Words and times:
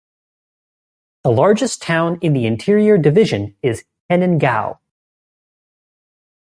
The 1.23 1.29
largest 1.29 1.83
town 1.83 2.17
in 2.23 2.33
the 2.33 2.47
Interior 2.47 2.97
Division 2.97 3.55
is 3.61 3.85
Keningau. 4.09 4.79